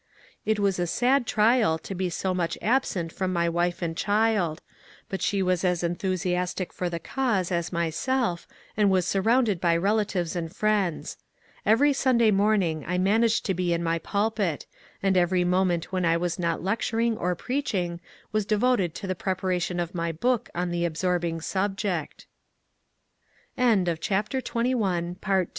It 0.47 0.57
was 0.59 0.79
a 0.79 0.87
sad 0.87 1.27
trial 1.27 1.77
to 1.77 1.93
be 1.93 2.09
so 2.09 2.33
much 2.33 2.57
absent 2.59 3.11
from 3.13 3.31
my 3.31 3.47
wife 3.47 3.83
and 3.83 3.95
child, 3.95 4.59
but 5.09 5.21
she 5.21 5.43
was 5.43 5.63
as 5.63 5.83
enthusiastic 5.83 6.73
for 6.73 6.89
the 6.89 6.97
cause 6.97 7.51
as 7.51 7.71
myself 7.71 8.47
and 8.75 8.89
was 8.89 9.05
surrounded 9.05 9.61
by 9.61 9.77
relatives 9.77 10.35
and 10.35 10.51
friends. 10.51 11.17
Every 11.67 11.93
Sunday 11.93 12.31
morning 12.31 12.83
I 12.87 12.97
managed 12.97 13.45
to 13.45 13.53
be 13.53 13.73
in 13.73 13.83
my 13.83 13.99
pulpit, 13.99 14.65
and 15.03 15.15
every 15.15 15.43
moment 15.43 15.91
when 15.91 16.03
I 16.03 16.17
was 16.17 16.39
not 16.39 16.63
lecturing 16.63 17.15
or 17.15 17.35
preaching 17.35 18.01
was 18.31 18.47
devoted 18.47 18.95
to 18.95 19.05
the 19.05 19.13
pre 19.13 19.35
paration 19.35 19.79
of 19.79 19.93
my 19.93 20.11
book 20.11 20.49
on 20.55 20.71
t 20.73 20.89